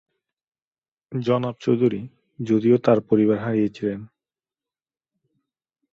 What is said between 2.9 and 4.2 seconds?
পরিবার হারিয়েছিলেন।